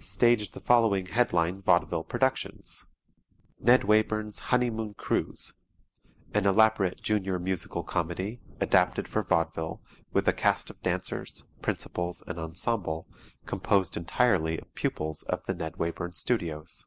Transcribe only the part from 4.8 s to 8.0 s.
CRUISE" an elaborate junior musical